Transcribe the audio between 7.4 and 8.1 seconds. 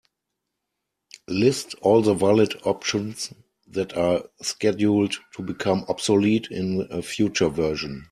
version.